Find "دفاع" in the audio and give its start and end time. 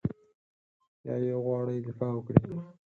1.87-2.11